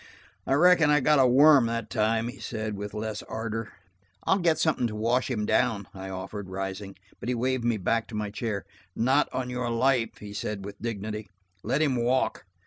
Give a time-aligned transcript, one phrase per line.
[0.47, 3.73] "I reckon I got a worm that time," he said, with less ardor.
[4.23, 8.07] "I'll get something to wash him down," I offered, rising, but he waved me back
[8.07, 8.65] to my stair.
[8.95, 11.29] "Not on your life," he said with dignity.
[11.61, 12.45] "Let him walk.